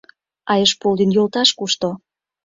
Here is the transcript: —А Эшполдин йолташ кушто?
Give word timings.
—А 0.51 0.53
Эшполдин 0.63 1.11
йолташ 1.13 1.49
кушто? 1.57 1.89